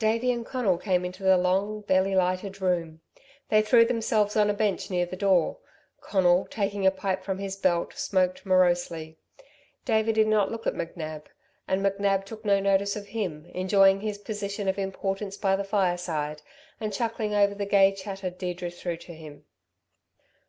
[0.00, 3.00] Davey and Conal came into the long, barely lighted room.
[3.48, 5.58] They threw themselves on a bench near the door.
[6.00, 9.18] Conal, taking a pipe from his belt, smoked morosely.
[9.84, 11.26] Davey did not look at McNab,
[11.68, 16.42] and McNab took no notice of him, enjoying his position of importance by the fireside,
[16.80, 19.44] and chuckling over the gay chatter Deirdre threw to him.